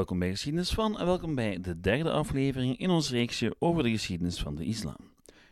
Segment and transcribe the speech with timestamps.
[0.00, 3.90] Welkom bij Geschiedenis van en welkom bij de derde aflevering in ons reeksje over de
[3.90, 4.96] geschiedenis van de islam.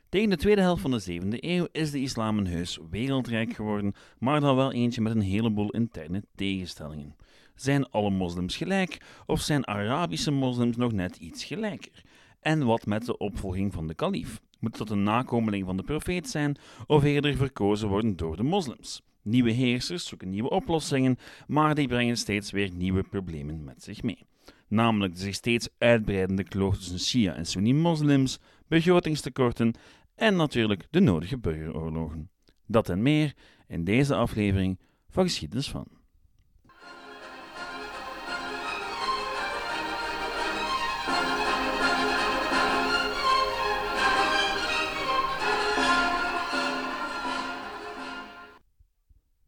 [0.08, 3.94] Tegen de tweede helft van de 7e eeuw is de islam een heus wereldrijk geworden,
[4.18, 7.16] maar dan wel eentje met een heleboel interne tegenstellingen.
[7.54, 12.04] Zijn alle moslims gelijk of zijn Arabische moslims nog net iets gelijker?
[12.40, 14.40] En wat met de opvolging van de kalif?
[14.60, 16.56] Moet dat een nakomeling van de profeet zijn
[16.86, 19.02] of eerder verkozen worden door de moslims?
[19.22, 24.26] Nieuwe heersers zoeken nieuwe oplossingen, maar die brengen steeds weer nieuwe problemen met zich mee.
[24.68, 29.74] Namelijk de zich steeds uitbreidende kloof tussen Shia en Sunni-moslims, begrotingstekorten
[30.14, 32.30] en natuurlijk de nodige burgeroorlogen.
[32.66, 33.34] Dat en meer
[33.66, 35.86] in deze aflevering van Geschiedenis van.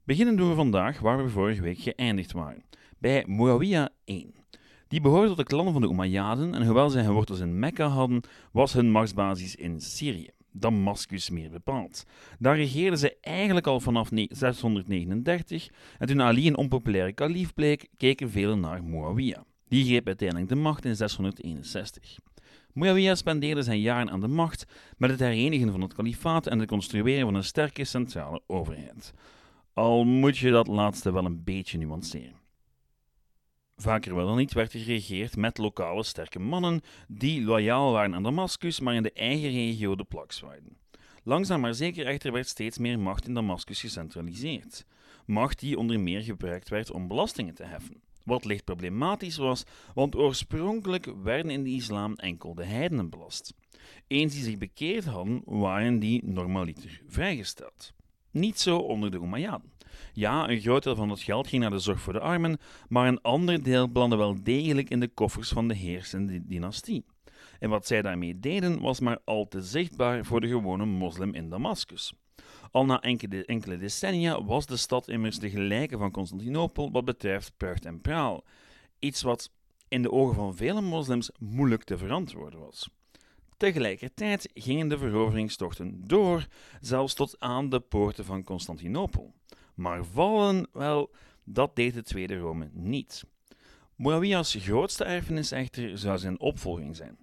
[0.04, 2.64] Beginnen doen we vandaag waar we vorige week geëindigd waren,
[2.98, 4.34] bij Muawiyah I.
[4.90, 7.86] Die behoorde tot de klan van de Umayyaden en hoewel zij hun wortels in Mekka
[7.86, 8.20] hadden,
[8.52, 12.04] was hun machtsbasis in Syrië, Damascus meer bepaald.
[12.38, 15.68] Daar regeerden ze eigenlijk al vanaf 639
[15.98, 19.42] en toen Ali een onpopulaire kalief bleek, keken velen naar Muawiyah.
[19.68, 22.18] Die greep uiteindelijk de macht in 661.
[22.72, 26.68] Muawiyah spendeerde zijn jaren aan de macht met het herenigen van het kalifaat en het
[26.68, 29.12] construeren van een sterke centrale overheid.
[29.74, 32.39] Al moet je dat laatste wel een beetje nuanceren.
[33.80, 38.22] Vaker wel dan niet werd er geregeerd met lokale sterke mannen die loyaal waren aan
[38.22, 40.76] Damascus, maar in de eigen regio de plak zwaaiden.
[41.22, 44.84] Langzaam maar zeker echter werd steeds meer macht in Damascus gecentraliseerd.
[45.26, 48.00] Macht die onder meer gebruikt werd om belastingen te heffen.
[48.24, 49.64] Wat licht problematisch was,
[49.94, 53.54] want oorspronkelijk werden in de islam enkel de heidenen belast.
[54.06, 57.92] Eens die zich bekeerd hadden, waren die normaliter vrijgesteld.
[58.30, 59.72] Niet zo onder de Umayyaden.
[60.12, 62.58] Ja, een groot deel van het geld ging naar de zorg voor de armen,
[62.88, 67.04] maar een ander deel belandde wel degelijk in de koffers van de heersende dynastie.
[67.58, 71.48] En wat zij daarmee deden was maar al te zichtbaar voor de gewone moslim in
[71.48, 72.12] Damascus.
[72.70, 77.84] Al na enkele, decennia was de stad immers de gelijke van Constantinopel wat betreft pracht
[77.84, 78.44] en praal.
[78.98, 79.50] Iets wat
[79.88, 82.88] in de ogen van vele moslims moeilijk te verantwoorden was.
[83.56, 86.46] Tegelijkertijd gingen de veroveringstochten door,
[86.80, 89.34] zelfs tot aan de poorten van Constantinopel.
[89.80, 91.10] Maar vallen, wel,
[91.44, 93.24] dat deed de Tweede Rome niet.
[93.96, 97.18] Muawiyah's grootste erfenis echter zou zijn opvolging zijn.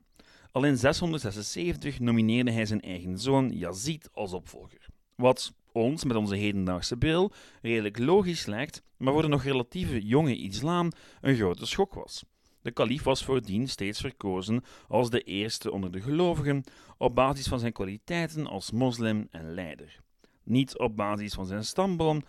[0.51, 4.87] Al in 676 nomineerde hij zijn eigen zoon Yazid als opvolger.
[5.15, 7.31] Wat ons met onze hedendaagse bril
[7.61, 10.91] redelijk logisch lijkt, maar voor de nog relatieve jonge islam
[11.21, 12.23] een grote schok was.
[12.61, 16.63] De kalif was voordien steeds verkozen als de eerste onder de gelovigen
[16.97, 20.05] op basis van zijn kwaliteiten als moslim en leider.
[20.47, 22.23] Niet op basis van zijn stamboom,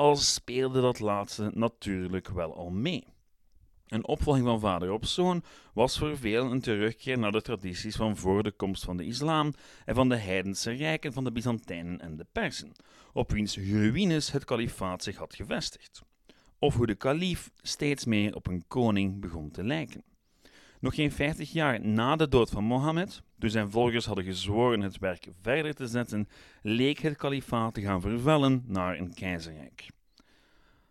[0.00, 3.04] al speelde dat laatste natuurlijk wel al mee.
[3.88, 5.42] Een opvolging van vader op zoon
[5.74, 9.54] was voor velen een terugkeer naar de tradities van voor de komst van de islam
[9.84, 12.72] en van de heidense rijken van de Byzantijnen en de Persen,
[13.12, 16.02] op wiens ruïnes het kalifaat zich had gevestigd
[16.58, 20.04] of hoe de kalief steeds meer op een koning begon te lijken.
[20.80, 24.98] Nog geen vijftig jaar na de dood van Mohammed, toen zijn volgers hadden gezworen het
[24.98, 26.28] werk verder te zetten,
[26.62, 29.86] leek het kalifaat te gaan vervellen naar een keizerrijk.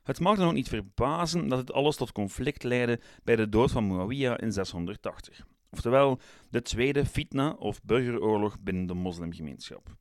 [0.03, 3.71] Het mag dan ook niet verbazen dat het alles tot conflict leidde bij de dood
[3.71, 9.95] van Muawiyah in 680, oftewel de tweede fitna of burgeroorlog binnen de moslimgemeenschap.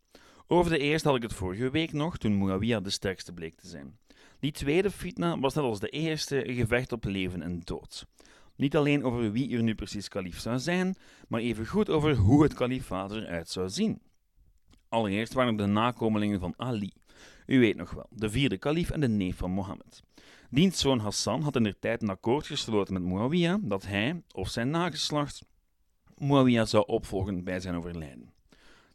[0.47, 3.69] Over de eerste had ik het vorige week nog, toen Muawiyah de sterkste bleek te
[3.69, 3.98] zijn.
[4.41, 8.06] Die tweede fitna was net als de eerste een gevecht op leven en dood.
[8.58, 10.96] Niet alleen over wie er nu precies kalif zou zijn,
[11.28, 14.00] maar evengoed over hoe het kalifaat eruit zou zien.
[14.88, 16.92] Allereerst waren de nakomelingen van Ali.
[17.47, 20.02] U weet nog wel, de vierde kalif en de neef van Mohammed.
[20.50, 24.48] Diens zoon Hassan had in der tijd een akkoord gesloten met Muawiyah dat hij, of
[24.48, 25.44] zijn nageslacht,
[26.16, 28.33] Muawiyah zou opvolgen bij zijn overlijden.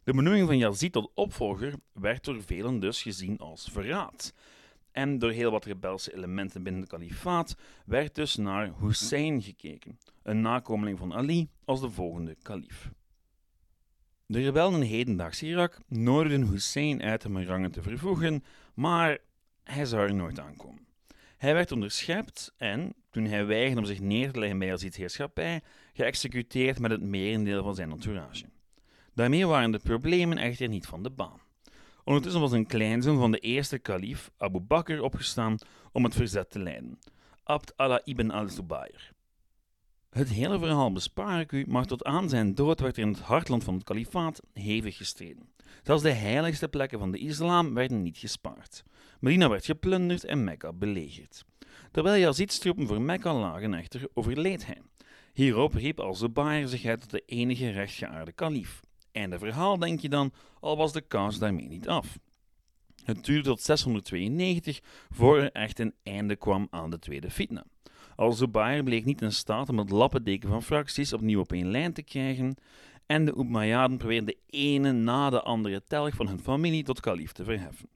[0.02, 4.32] De benoeming van Yazid tot opvolger werd door velen dus gezien als verraad
[4.94, 7.56] en door heel wat rebelse elementen binnen het kalifaat
[7.86, 12.90] werd dus naar Hussein gekeken, een nakomeling van Ali, als de volgende kalif.
[14.26, 18.44] De rebellen in hedendaags Irak nodigden Hussein uit hun rangen te vervoegen,
[18.74, 19.18] maar
[19.64, 20.86] hij zou er nooit aankomen.
[21.36, 25.62] Hij werd onderschept en, toen hij weigerde om zich neer te leggen bij Yazid's heerschappij,
[25.92, 28.44] geëxecuteerd met het merendeel van zijn entourage.
[29.14, 31.40] Daarmee waren de problemen echter niet van de baan.
[32.04, 35.58] Ondertussen was een kleinzoon van de eerste kalif, Abu Bakr, opgestaan
[35.92, 36.98] om het verzet te leiden.
[37.42, 39.12] Abd Allah ibn al-Zubayr.
[40.10, 43.20] Het hele verhaal bespaar ik u, maar tot aan zijn dood werd er in het
[43.20, 45.48] hartland van het kalifaat hevig gestreden.
[45.82, 48.82] Zelfs de heiligste plekken van de islam werden niet gespaard.
[49.20, 51.44] Medina werd geplunderd en Mekka belegerd.
[51.90, 54.80] Terwijl Yazid's troepen voor Mekka lagen echter, overleed hij.
[55.32, 58.32] Hierop riep al-Zubair zich uit tot de enige rechtgeaarde
[59.14, 59.22] kalief.
[59.22, 62.18] Einde verhaal, denk je dan, al was de kous daarmee niet af.
[63.04, 64.80] Het duurde tot 692
[65.10, 67.64] voor er echt een einde kwam aan de tweede fitna.
[68.16, 72.02] Al-Zubair bleek niet in staat om het lappendeken van fracties opnieuw op één lijn te
[72.02, 72.56] krijgen
[73.06, 77.32] en de Umayyaden probeerden de ene na de andere telg van hun familie tot kalief
[77.32, 77.88] te verheffen.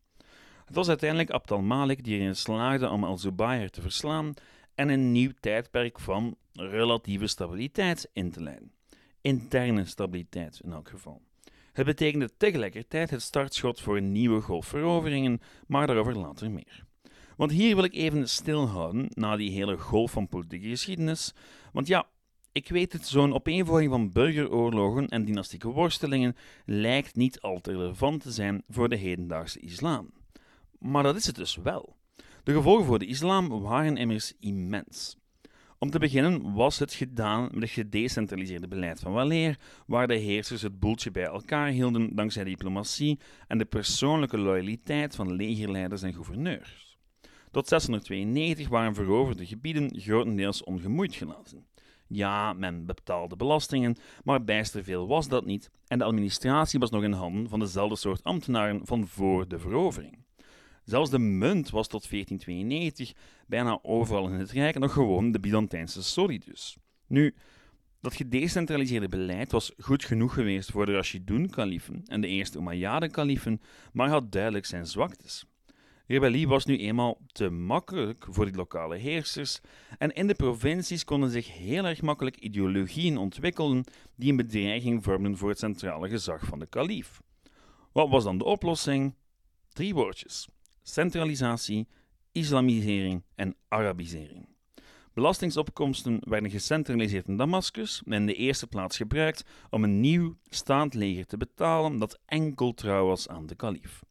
[0.65, 4.35] Het was uiteindelijk Abd al-Malik die erin slaagde om al-Zubair te verslaan
[4.75, 8.77] en een nieuw tijdperk van relatieve stabiliteit in te leiden.
[9.20, 11.23] Interne stabiliteit in elk geval.
[11.73, 16.85] Het betekende tegelijkertijd het startschot voor een nieuwe golf veroveringen, maar daarover later meer.
[17.37, 21.35] Want hier wil ik even stilhouden na die hele golf van politieke geschiedenis.
[21.73, 22.06] Want ja,
[22.53, 28.23] ik weet het, zo'n opeenvolging van burgeroorlogen en dynastieke worstelingen lijkt niet al te relevant
[28.23, 30.11] te zijn voor de hedendaagse islam.
[30.79, 31.97] Maar dat is het dus wel.
[32.43, 35.17] De gevolgen voor de islam waren immers immens.
[35.80, 40.62] Om te beginnen was het gedaan met het gedecentraliseerde beleid van waleer, waar de heersers
[40.62, 46.98] het boeltje bij elkaar hielden dankzij diplomatie en de persoonlijke loyaliteit van legerleiders en gouverneurs.
[47.50, 51.66] Tot 692 waren veroverde gebieden grotendeels ongemoeid gelaten.
[52.06, 57.02] Ja, men betaalde belastingen, maar bijster veel was dat niet en de administratie was nog
[57.02, 60.26] in handen van dezelfde soort ambtenaren van voor de verovering.
[60.88, 63.12] Zelfs de munt was tot 1492
[63.46, 66.76] bijna overal in het Rijk nog gewoon de Byzantijnse solidus.
[67.06, 67.35] Nu,
[68.00, 73.61] dat gedecentraliseerde beleid was goed genoeg geweest voor de Rashidun-kalifen en de eerste Umayyaden-kalifen,
[73.93, 75.44] maar had duidelijk zijn zwaktes.
[76.06, 79.61] Rebellie was nu eenmaal te makkelijk voor die lokale heersers
[79.99, 83.84] en in de provincies konden zich heel erg makkelijk ideologieën ontwikkelen
[84.17, 87.20] die een bedreiging vormden voor het centrale gezag van de kalif.
[87.93, 89.14] Wat was dan de oplossing?
[89.73, 90.49] Drie woordjes
[90.88, 91.87] centralisatie,
[92.32, 94.49] islamisering en Arabisering.
[95.12, 100.94] Belastingsopkomsten werden gecentraliseerd in Damascus en in de eerste plaats gebruikt om een nieuw staand
[100.94, 104.02] leger te betalen dat enkel trouw was aan de kalif.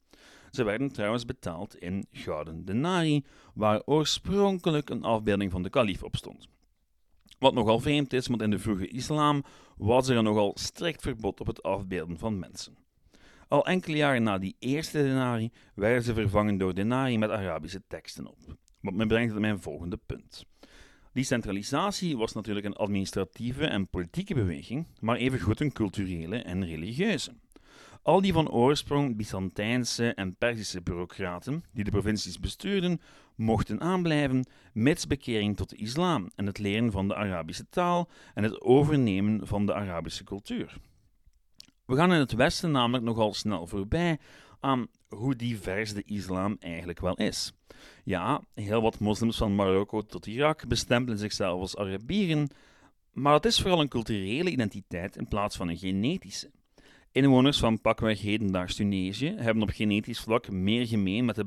[0.51, 6.15] Ze werden trouwens betaald in gouden denari, waar oorspronkelijk een afbeelding van de kalif op
[6.15, 6.47] stond.
[7.39, 9.43] Wat nogal vreemd is, want in de vroege islam
[9.77, 12.86] was er een nogal strikt verbod op het afbeelden van mensen.
[13.47, 18.27] Al enkele jaren na die eerste denari werden ze vervangen door denari met Arabische teksten
[18.27, 18.37] op.
[18.81, 20.45] Wat me brengt tot mijn volgende punt.
[21.13, 27.31] Die centralisatie was natuurlijk een administratieve en politieke beweging, maar evengoed een culturele en religieuze.
[28.01, 33.01] Al die van oorsprong Byzantijnse en Perzische bureaucraten die de provincies bestuurden,
[33.35, 38.43] mochten aanblijven, mits bekering tot de islam en het leren van de Arabische taal en
[38.43, 40.77] het overnemen van de Arabische cultuur.
[41.87, 44.19] We gaan in het Westen namelijk nogal snel voorbij
[44.59, 47.53] aan hoe divers de islam eigenlijk wel is.
[48.03, 52.49] Ja, heel wat moslims van Marokko tot Irak bestempelen zichzelf als Arabieren,
[53.11, 56.51] maar het is vooral een culturele identiteit in plaats van een genetische.
[57.11, 61.45] Inwoners van pakweg hedendaags Tunesië hebben op genetisch vlak meer gemeen met de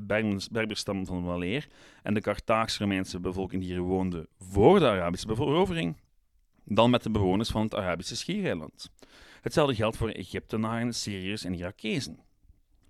[0.50, 1.68] Berberstam van Waleer
[2.02, 5.96] en de Carthaagse-Romeinse bevolking die hier woonde voor de Arabische verovering,
[6.64, 8.90] dan met de bewoners van het Arabische schiereiland.
[9.40, 12.18] Hetzelfde geldt voor Egyptenaren, Syriërs en Irakezen.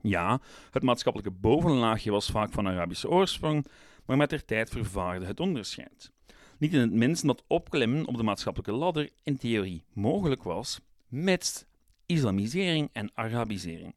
[0.00, 0.40] Ja,
[0.70, 3.66] het maatschappelijke bovenlaagje was vaak van Arabische oorsprong,
[4.04, 6.12] maar met der tijd vervaarde het onderscheid.
[6.58, 11.64] Niet in het minst dat opklimmen op de maatschappelijke ladder in theorie mogelijk was, mits
[12.06, 13.94] islamisering en Arabisering.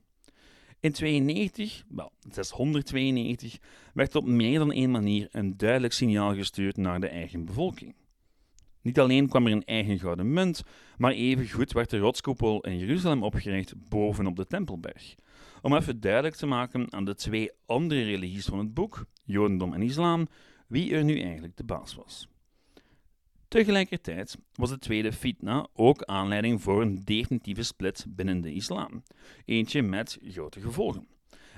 [0.79, 3.57] In 92, wel 692,
[3.93, 7.95] werd op meer dan één manier een duidelijk signaal gestuurd naar de eigen bevolking.
[8.84, 10.63] Niet alleen kwam er een eigen gouden munt,
[10.98, 15.16] maar evengoed werd de rotskoepel in Jeruzalem opgericht bovenop de Tempelberg.
[15.62, 19.82] Om even duidelijk te maken aan de twee andere religies van het boek, Jodendom en
[19.82, 20.28] Islam,
[20.68, 22.28] wie er nu eigenlijk de baas was.
[23.48, 29.04] Tegelijkertijd was de tweede fitna ook aanleiding voor een definitieve split binnen de islam,
[29.46, 31.08] eentje met grote gevolgen.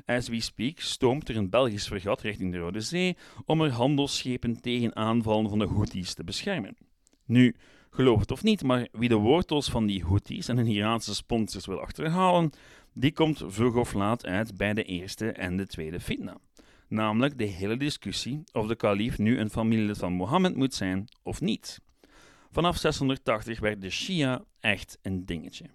[0.06, 4.62] As we speak stoomt er een Belgisch fregat richting de Rode Zee om er handelsschepen
[4.62, 6.78] tegen aanvallen van de Houthis te beschermen.
[7.26, 7.56] Nu,
[7.90, 11.66] geloof het of niet, maar wie de wortels van die Houthis en hun Iraanse sponsors
[11.66, 12.52] wil achterhalen,
[12.94, 16.38] die komt vroeg of laat uit bij de eerste en de tweede fitna.
[16.88, 21.42] Namelijk de hele discussie of de kalif nu een familielid van Mohammed moet zijn of
[21.42, 21.82] niet.
[22.52, 25.66] Vanaf 680 werd de Shia echt een dingetje.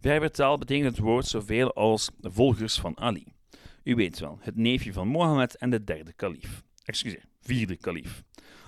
[0.00, 3.24] Verbertaal betekent het woord zoveel als volgers van Ali.
[3.82, 6.62] U weet wel, het neefje van Mohammed en de derde kalif.
[6.86, 8.22] Excuseer, vierde kalif.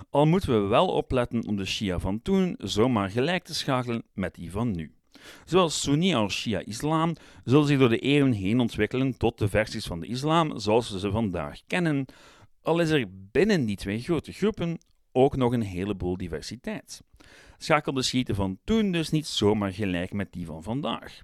[0.09, 4.35] Al moeten we wel opletten om de Shia van toen zomaar gelijk te schakelen met
[4.35, 4.91] die van nu.
[5.45, 9.99] Zowel Sunni als Shia-islam zullen zich door de eeuwen heen ontwikkelen tot de versies van
[9.99, 12.05] de islam zoals we ze vandaag kennen,
[12.61, 14.77] al is er binnen die twee grote groepen
[15.11, 17.03] ook nog een heleboel diversiteit.
[17.57, 21.21] Schakelde schieten van toen dus niet zomaar gelijk met die van vandaag.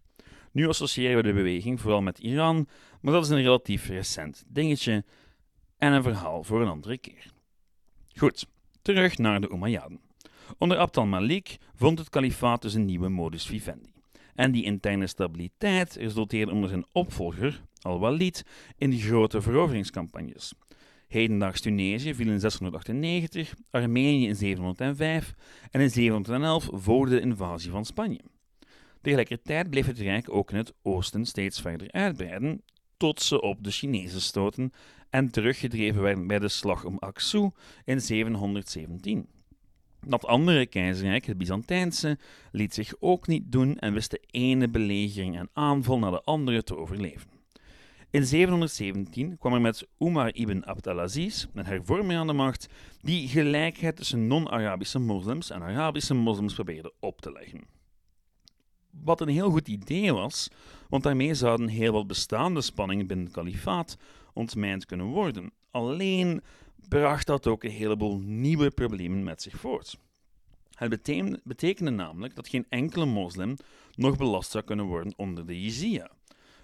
[0.51, 2.67] Nu associëren we de beweging vooral met Iran,
[3.01, 5.03] maar dat is een relatief recent dingetje
[5.85, 7.31] en een verhaal voor een andere keer.
[8.15, 8.47] Goed,
[8.81, 9.99] terug naar de Umayyaden.
[10.57, 13.93] Onder Abd al-Malik vond het kalifaat dus een nieuwe modus vivendi.
[14.35, 18.45] En die interne stabiliteit resulteerde onder zijn opvolger, al-Walid,
[18.77, 20.53] in grote veroveringscampagnes.
[21.07, 25.33] Hedendaags Tunesië viel in 698, Armenië in 705
[25.71, 28.19] en in 711 volgde de invasie van Spanje.
[29.01, 32.61] Tegelijkertijd bleef het Rijk ook in het oosten steeds verder uitbreiden,
[32.97, 34.73] tot ze op de Chinezen stoten
[35.09, 37.49] en teruggedreven werden bij de slag om Aksu
[37.85, 39.27] in 717.
[40.07, 42.17] Dat andere keizerrijk, het Byzantijnse,
[42.51, 46.63] liet zich ook niet doen en wist de ene belegering en aanval na de andere
[46.63, 47.29] te overleven.
[48.09, 52.69] In 717 kwam er met Umar ibn Abd al-Aziz een hervorming aan de macht
[53.01, 57.61] die gelijkheid tussen non-Arabische moslims en Arabische moslims probeerde op te leggen.
[59.03, 60.49] Wat een heel goed idee was,
[60.89, 63.97] want daarmee zouden heel wat bestaande spanningen binnen het kalifaat
[64.33, 65.51] ontmijnd kunnen worden.
[65.71, 66.41] Alleen
[66.89, 69.97] bracht dat ook een heleboel nieuwe problemen met zich voort.
[70.75, 70.89] Het
[71.43, 73.55] betekende namelijk dat geen enkele moslim
[73.95, 76.11] nog belast zou kunnen worden onder de jizya,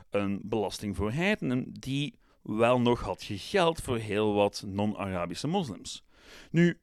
[0.10, 6.04] een belasting voor heidenen die wel nog had gegeld voor heel wat non-Arabische moslims.
[6.52, 6.80] Nu,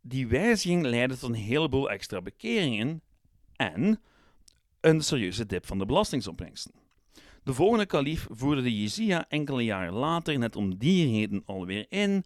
[0.00, 3.02] die wijziging leidde tot een heleboel extra bekeringen
[3.56, 4.00] en
[4.82, 6.72] een serieuze dip van de belastingsopbrengsten.
[7.42, 12.24] De volgende kalif voerde de jizya enkele jaren later net om die reden alweer in,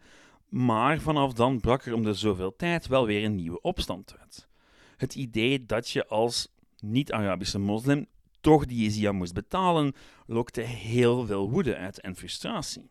[0.48, 4.48] maar vanaf dan brak er om de zoveel tijd wel weer een nieuwe opstand uit.
[4.96, 8.06] Het idee dat je als niet-Arabische moslim
[8.40, 9.94] toch die jizya moest betalen,
[10.26, 12.88] lokte heel veel woede uit en frustratie.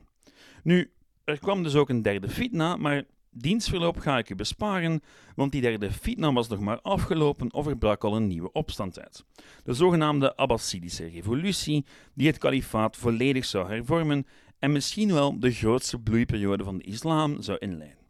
[0.64, 0.92] Nu,
[1.24, 3.04] er kwam dus ook een derde fitna, maar
[3.38, 5.02] dienstverloop ga ik u besparen,
[5.36, 9.00] want die derde fitna was nog maar afgelopen of er brak al een nieuwe opstand
[9.00, 9.26] uit.
[9.64, 14.26] De zogenaamde Abbasidische revolutie, die het kalifaat volledig zou hervormen
[14.60, 18.04] en misschien wel de grootste bloeiperiode van de islam zou inleiden.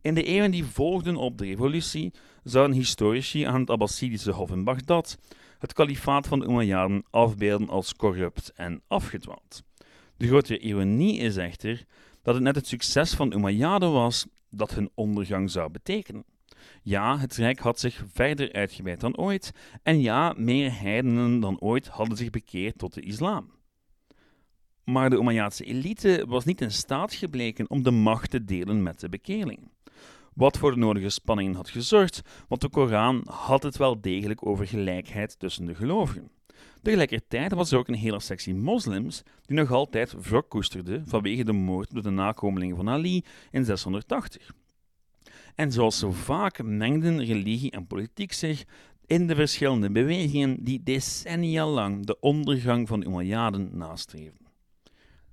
[0.00, 2.12] In de eeuwen die volgden op de revolutie
[2.42, 5.18] zouden historici aan het Abbasidische hof in Bagdad
[5.58, 9.62] het kalifaat van de Umayyaden afbeelden als corrupt en afgedwaald.
[10.16, 11.84] De grote ironie is echter
[12.22, 16.24] dat het net het succes van de Umayyaden was dat hun ondergang zou betekenen.
[16.82, 19.52] Ja, het Rijk had zich verder uitgebreid dan ooit,
[19.82, 23.50] en ja, meer heidenen dan ooit hadden zich bekeerd tot de islam.
[24.84, 29.00] Maar de Umayyadsche elite was niet in staat gebleken om de macht te delen met
[29.00, 29.70] de bekeerling.
[30.34, 34.66] Wat voor de nodige spanningen had gezorgd, want de Koran had het wel degelijk over
[34.66, 36.30] gelijkheid tussen de gelovigen.
[36.82, 41.52] Tegelijkertijd was er ook een hele sectie moslims die nog altijd wrok koesterde vanwege de
[41.52, 44.50] moord door de nakomelingen van Ali in 680.
[45.54, 48.64] En zoals zo vaak mengden religie en politiek zich
[49.06, 54.46] in de verschillende bewegingen die decennia lang de ondergang van de Umayyaden nastreefden.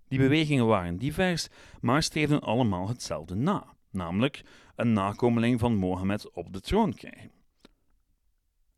[0.08, 1.48] Die bewegingen waren divers,
[1.82, 4.44] maar streefden allemaal hetzelfde na, namelijk
[4.76, 7.32] een nakomeling van Mohammed op de troon krijgen.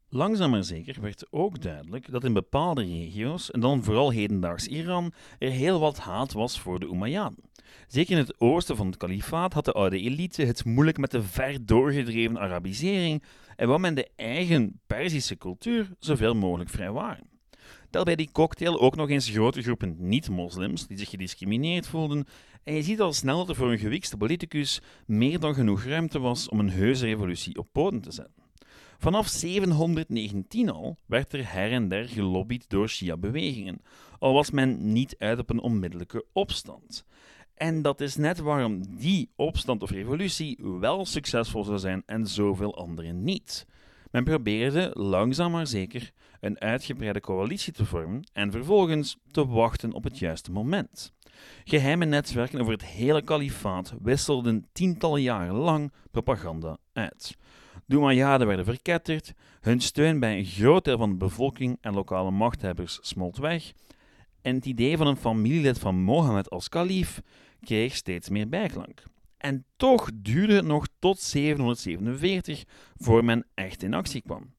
[0.09, 5.13] Langzaam maar zeker werd ook duidelijk dat in bepaalde regio's, en dan vooral hedendaags Iran,
[5.39, 7.43] er heel wat haat was voor de Umayyaden.
[7.87, 11.23] Zeker in het oosten van het kalifaat had de oude elite het moeilijk met de
[11.23, 13.23] ver doorgedreven Arabisering
[13.55, 17.29] en wou men de eigen Perzische cultuur zoveel mogelijk vrijwaren.
[17.89, 22.25] Tel bij die cocktail ook nog eens grote groepen niet-moslims die zich gediscrimineerd voelden
[22.63, 26.19] en je ziet al snel dat er voor een gewikste politicus meer dan genoeg ruimte
[26.19, 28.46] was om een heuse revolutie op poten te zetten.
[28.97, 33.81] Vanaf 719 al werd er her en der gelobbyd door Shia-bewegingen,
[34.19, 37.05] al was men niet uit op een onmiddellijke opstand.
[37.53, 42.77] En dat is net waarom die opstand of revolutie wel succesvol zou zijn en zoveel
[42.77, 43.65] andere niet.
[44.11, 50.03] Men probeerde langzaam maar zeker een uitgebreide coalitie te vormen en vervolgens te wachten op
[50.03, 51.13] het juiste moment.
[51.63, 57.37] Geheime netwerken over het hele kalifaat wisselden tientallen jaren lang propaganda uit.
[57.87, 62.31] De Umayyaden werden verketterd, hun steun bij een groot deel van de bevolking en lokale
[62.31, 63.71] machthebbers smolt weg,
[64.41, 67.21] en het idee van een familielid van Mohammed als kalif
[67.59, 69.03] kreeg steeds meer bijklank.
[69.37, 72.63] En toch duurde het nog tot 747
[72.95, 74.53] voor men echt in actie kwam.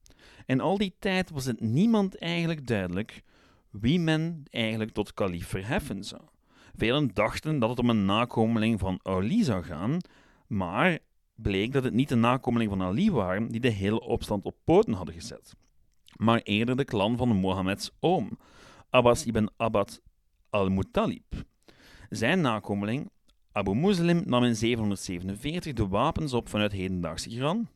[0.45, 3.21] In al die tijd was het niemand eigenlijk duidelijk
[3.69, 6.21] wie men eigenlijk tot kalif verheffen zou.
[6.75, 9.97] Velen dachten dat het om een nakomeling van Ali zou gaan,
[10.47, 10.99] maar
[11.41, 14.93] bleek dat het niet de nakomeling van Ali waren die de hele opstand op poten
[14.93, 15.55] hadden gezet,
[16.15, 18.37] maar eerder de klan van Mohammeds oom,
[18.89, 20.01] Abbas ibn Abad
[20.49, 21.45] al-Muttalib.
[22.09, 23.09] Zijn nakomeling,
[23.51, 27.67] Abu Muslim nam in 747 de wapens op vanuit hedendaagse Iran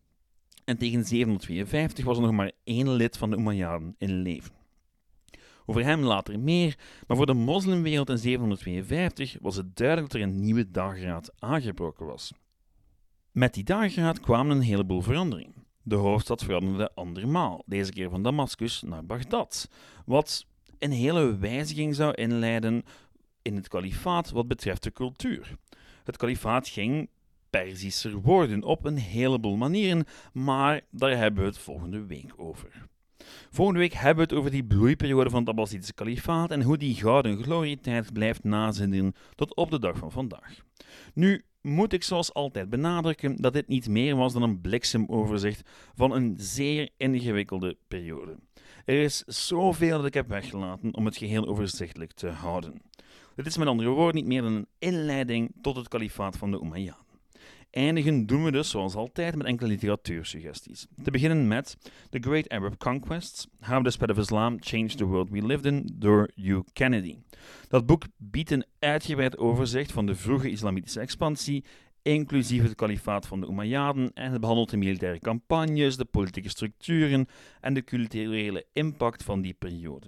[0.65, 4.51] en tegen 752 was er nog maar één lid van de Umayyaden in leven.
[5.65, 6.77] Over hem later meer,
[7.07, 12.05] maar voor de moslimwereld in 752 was het duidelijk dat er een nieuwe dageraad aangebroken
[12.05, 12.33] was.
[13.33, 15.65] Met die dageraad kwamen een heleboel veranderingen.
[15.81, 19.69] De hoofdstad veranderde andermaal, deze keer van Damascus naar Bagdad,
[20.05, 20.45] wat
[20.79, 22.83] een hele wijziging zou inleiden
[23.41, 25.55] in het kalifaat wat betreft de cultuur.
[26.03, 27.09] Het kalifaat ging
[27.49, 32.87] Perzischer worden op een heleboel manieren, maar daar hebben we het volgende week over.
[33.49, 36.95] Volgende week hebben we het over die bloeiperiode van het Abbasidische kalifaat en hoe die
[36.95, 40.63] gouden glorietijd blijft nazinderen tot op de dag van vandaag.
[41.13, 46.11] Nu moet ik zoals altijd benadrukken dat dit niet meer was dan een bliksemoverzicht van
[46.11, 48.35] een zeer ingewikkelde periode.
[48.85, 52.81] Er is zoveel dat ik heb weggelaten om het geheel overzichtelijk te houden.
[53.35, 56.61] Dit is met andere woorden niet meer dan een inleiding tot het kalifaat van de
[56.61, 57.02] Umayyaden.
[57.73, 60.87] Eindigen doen we dus zoals altijd met enkele literatuursuggesties.
[61.03, 61.77] Te beginnen met
[62.09, 65.89] The Great Arab Conquests, How the Spread of Islam Changed the World We Lived In
[65.93, 67.17] door Hugh Kennedy.
[67.67, 71.63] Dat boek biedt een uitgebreid overzicht van de vroege islamitische expansie,
[72.01, 77.27] inclusief het kalifaat van de Umayyaden, en het behandelt de militaire campagnes, de politieke structuren
[77.61, 80.07] en de culturele impact van die periode.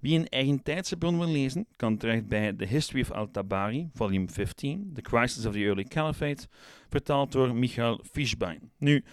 [0.00, 4.28] Wie een eigen tijdse bron wil lezen, kan terecht bij The History of Al-Tabari, volume
[4.28, 6.46] 15, The Crisis of the Early Caliphate,
[6.88, 8.70] vertaald door Michael Fischbein.
[8.78, 9.04] Nu,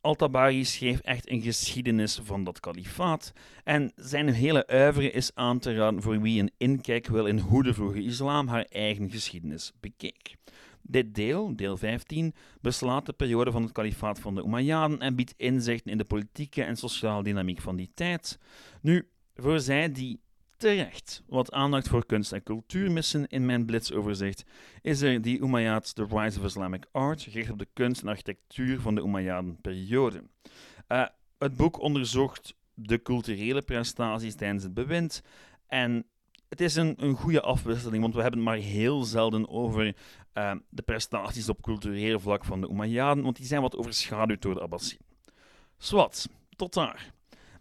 [0.00, 3.32] Al-Tabari schreef echt een geschiedenis van dat kalifaat
[3.64, 7.62] en zijn hele uivere is aan te raden voor wie een inkijk wil in hoe
[7.62, 10.36] de vroege islam haar eigen geschiedenis bekeek.
[10.82, 15.34] Dit deel, deel 15, beslaat de periode van het kalifaat van de Umayyaden en biedt
[15.36, 18.38] inzichten in de politieke en sociale dynamiek van die tijd.
[18.80, 20.20] Nu, voor zij die
[20.62, 24.44] terecht wat aandacht voor kunst en cultuur missen in mijn blitzoverzicht,
[24.82, 28.80] is er die Umayyads The Rise of Islamic Art, gericht op de kunst en architectuur
[28.80, 30.22] van de Umayyaden-periode.
[30.88, 31.06] Uh,
[31.38, 35.22] het boek onderzocht de culturele prestaties tijdens het bewind
[35.66, 36.06] en
[36.48, 39.96] het is een, een goede afwisseling, want we hebben het maar heel zelden over
[40.34, 44.54] uh, de prestaties op cultureel vlak van de Umayyaden, want die zijn wat overschaduwd door
[44.54, 45.06] de Abbasiden.
[45.78, 47.12] Swat, tot daar.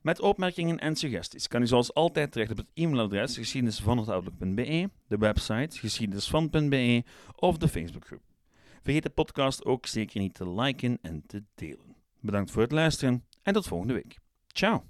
[0.01, 5.79] Met opmerkingen en suggesties kan u zoals altijd terecht op het e-mailadres geschiedenisvanoutlook.be, de website
[5.79, 7.03] geschiedenisvan.be
[7.35, 8.21] of de Facebookgroep.
[8.81, 11.95] Vergeet de podcast ook zeker niet te liken en te delen.
[12.19, 14.17] Bedankt voor het luisteren en tot volgende week.
[14.47, 14.83] Ciao!